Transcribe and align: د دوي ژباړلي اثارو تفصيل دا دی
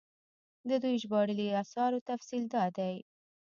د 0.67 0.69
دوي 0.83 0.95
ژباړلي 1.03 1.47
اثارو 1.61 2.05
تفصيل 2.09 2.43
دا 2.55 2.63
دی 2.77 2.95